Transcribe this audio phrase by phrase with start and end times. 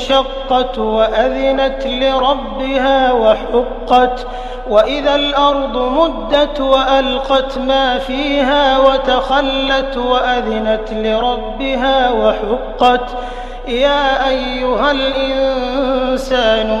[0.00, 4.26] انشقت وأذنت لربها وحقت
[4.70, 13.10] وإذا الأرض مدت وألقت ما فيها وتخلت وأذنت لربها وحقت.
[13.68, 16.80] يا أيها الإنسان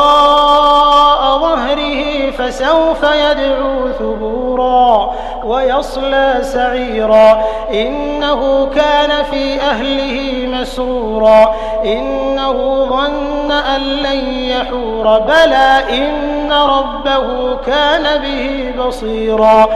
[2.51, 5.13] فسوف يدعو ثبورا
[5.43, 7.43] ويصلى سعيرا.
[7.71, 11.55] إنه كان في أهله مسرورا.
[11.85, 15.19] إنه ظن أن لن يحور.
[15.19, 19.67] بلى إن ربه كان به بصيرا.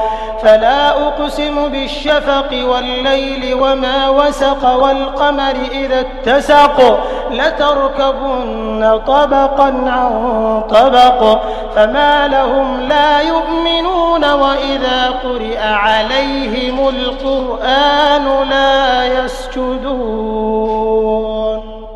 [0.44, 7.00] فلا أقسم بالشفق والليل وما وسق والقمر إذا اتسق.
[7.36, 11.42] لتركبن طبقا عن طبق
[11.76, 20.76] فما لهم لا يؤمنون وإذا قرئ عليهم القرآن لا يسجدون.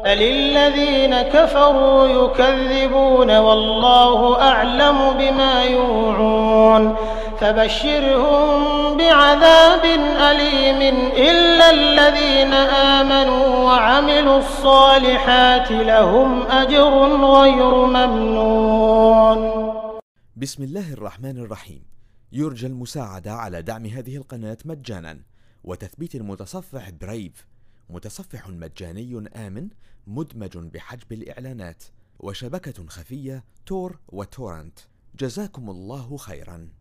[0.05, 6.38] للذين كفروا يكذبون والله أعلم بما يوعون.
[7.39, 9.85] فبشرهم بعذاب
[10.29, 12.53] أليم إلا الذين
[12.97, 16.93] آمنوا وعملوا الصالحات لهم أجر
[17.39, 19.39] غير ممنون.
[20.35, 21.83] بسم الله الرحمن الرحيم.
[22.31, 25.19] يرجى المساعدة على دعم هذه القناة مجانا.
[25.63, 27.47] وتثبيت المتصفح برايف
[27.89, 29.67] متصفح مجاني آمن
[30.07, 31.83] مدمج بحجب الإعلانات.
[32.19, 34.79] وشبكة خفية تور وتورنت.
[35.19, 36.78] جزاكم الله خيرا.